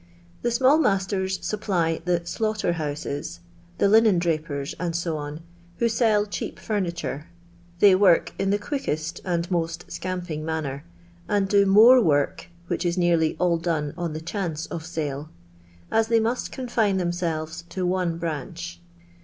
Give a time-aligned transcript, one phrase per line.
[0.41, 3.39] The small masters supply the '* slaughter houses,"
[3.77, 5.41] the linen drapers, kc,
[5.77, 7.27] who sell cheap furniture;
[7.77, 10.83] they work in the quickest and most scamping manner,
[11.29, 15.29] and do more work (which is nearly all done on the chance of sale),
[15.91, 18.79] as they must contine themselves to one branch.